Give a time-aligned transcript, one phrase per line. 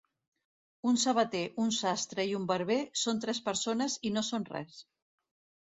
[0.91, 4.85] Un sabater, un sastre i un barber són tres persones i no són res.